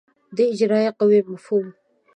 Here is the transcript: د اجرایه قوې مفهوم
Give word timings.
د 0.35 0.37
اجرایه 0.51 0.91
قوې 0.99 1.19
مفهوم 1.31 1.67